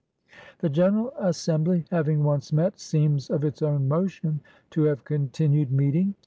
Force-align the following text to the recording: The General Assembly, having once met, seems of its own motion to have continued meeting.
The 0.61 0.69
General 0.69 1.13
Assembly, 1.19 1.85
having 1.91 2.23
once 2.23 2.51
met, 2.51 2.79
seems 2.79 3.29
of 3.29 3.43
its 3.43 3.61
own 3.61 3.87
motion 3.87 4.39
to 4.71 4.85
have 4.85 5.03
continued 5.03 5.71
meeting. 5.71 6.15